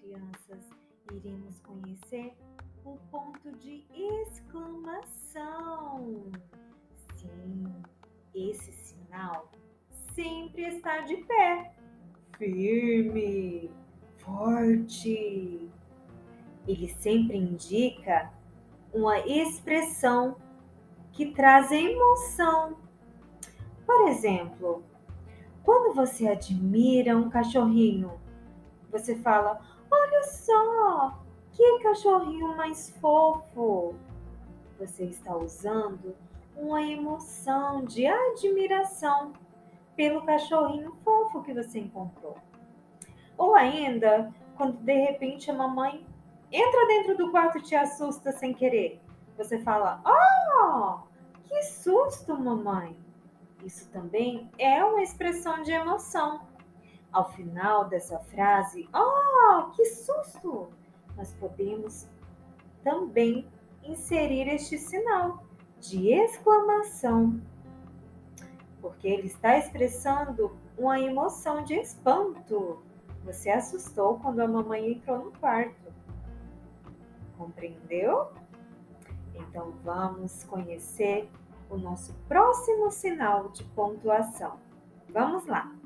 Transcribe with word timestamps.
Crianças, 0.00 0.68
iremos 1.12 1.58
conhecer 1.60 2.34
o 2.84 2.96
ponto 3.10 3.52
de 3.58 3.84
exclamação. 4.22 5.40
Sim, 7.16 7.64
esse 8.34 8.72
sinal 8.72 9.50
sempre 10.14 10.62
está 10.64 11.00
de 11.00 11.16
pé, 11.18 11.74
firme, 12.38 13.70
forte. 14.18 15.70
Ele 16.66 16.88
sempre 16.88 17.36
indica 17.36 18.32
uma 18.92 19.18
expressão 19.20 20.36
que 21.12 21.32
traz 21.32 21.70
emoção. 21.70 22.76
Por 23.86 24.08
exemplo, 24.08 24.84
quando 25.62 25.94
você 25.94 26.28
admira 26.28 27.16
um 27.16 27.28
cachorrinho, 27.28 28.12
você 28.90 29.14
fala: 29.16 29.60
Olha 29.90 30.22
só, 30.24 31.18
que 31.52 31.78
cachorrinho 31.80 32.56
mais 32.56 32.90
fofo! 33.00 33.94
Você 34.78 35.04
está 35.04 35.36
usando 35.36 36.14
uma 36.56 36.82
emoção 36.82 37.84
de 37.84 38.06
admiração 38.06 39.32
pelo 39.96 40.24
cachorrinho 40.24 40.94
fofo 41.04 41.42
que 41.42 41.52
você 41.52 41.78
encontrou. 41.78 42.36
Ou 43.36 43.54
ainda, 43.54 44.32
quando 44.56 44.78
de 44.78 44.94
repente 44.94 45.50
a 45.50 45.54
mamãe 45.54 46.06
entra 46.52 46.86
dentro 46.86 47.16
do 47.16 47.30
quarto 47.30 47.58
e 47.58 47.62
te 47.62 47.74
assusta 47.74 48.32
sem 48.32 48.52
querer. 48.52 49.00
Você 49.36 49.58
fala: 49.60 50.02
Oh, 50.04 50.98
que 51.46 51.62
susto, 51.62 52.38
mamãe! 52.38 52.96
Isso 53.64 53.88
também 53.90 54.50
é 54.58 54.82
uma 54.84 55.02
expressão 55.02 55.62
de 55.62 55.72
emoção. 55.72 56.40
Ao 57.12 57.30
final 57.32 57.88
dessa 57.88 58.18
frase, 58.18 58.88
oh, 58.94 59.70
que 59.70 59.84
susto! 59.84 60.68
Nós 61.16 61.32
podemos 61.34 62.08
também 62.84 63.46
inserir 63.82 64.48
este 64.48 64.78
sinal 64.78 65.42
de 65.80 66.12
exclamação, 66.12 67.40
porque 68.80 69.08
ele 69.08 69.26
está 69.26 69.58
expressando 69.58 70.56
uma 70.78 71.00
emoção 71.00 71.64
de 71.64 71.74
espanto. 71.74 72.82
Você 73.24 73.50
assustou 73.50 74.18
quando 74.18 74.40
a 74.40 74.48
mamãe 74.48 74.92
entrou 74.92 75.24
no 75.24 75.32
quarto. 75.32 75.92
Compreendeu? 77.36 78.30
Então 79.34 79.72
vamos 79.82 80.44
conhecer 80.44 81.28
o 81.68 81.76
nosso 81.76 82.14
próximo 82.28 82.90
sinal 82.90 83.48
de 83.48 83.64
pontuação. 83.64 84.58
Vamos 85.08 85.46
lá! 85.46 85.79